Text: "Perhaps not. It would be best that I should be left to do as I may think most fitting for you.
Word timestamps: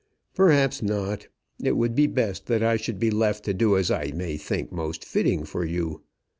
"Perhaps 0.33 0.81
not. 0.81 1.27
It 1.61 1.77
would 1.77 1.93
be 1.93 2.07
best 2.07 2.47
that 2.47 2.63
I 2.63 2.75
should 2.75 2.97
be 2.97 3.11
left 3.11 3.45
to 3.45 3.53
do 3.53 3.77
as 3.77 3.91
I 3.91 4.11
may 4.15 4.35
think 4.35 4.71
most 4.71 5.05
fitting 5.05 5.43
for 5.43 5.63
you. 5.63 6.01